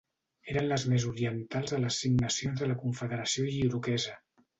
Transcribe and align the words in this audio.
Eren 0.51 0.63
les 0.69 0.85
més 0.93 1.03
orientals 1.09 1.73
de 1.75 1.79
les 1.83 1.97
Cinc 2.05 2.23
Nacions 2.25 2.63
de 2.63 2.71
la 2.71 2.79
Confederació 2.85 3.47
Iroquesa. 3.59 4.17